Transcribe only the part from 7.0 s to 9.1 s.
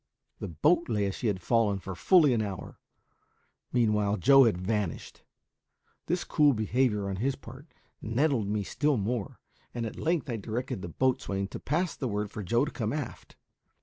on his part nettled me still